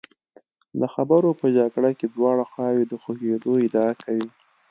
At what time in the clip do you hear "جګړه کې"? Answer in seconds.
1.57-2.07